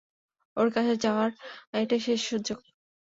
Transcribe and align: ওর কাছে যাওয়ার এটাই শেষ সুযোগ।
ওর 0.57 0.67
কাছে 0.71 0.93
যাওয়ার 1.03 1.29
এটাই 1.75 2.01
শেষ 2.05 2.19
সুযোগ। 2.29 2.59